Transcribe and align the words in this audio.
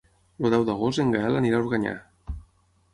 El 0.43 0.47
deu 0.55 0.63
d'agost 0.69 1.03
en 1.05 1.13
Gaël 1.17 1.39
anirà 1.43 1.61
a 1.61 1.65
Organyà. 1.69 1.97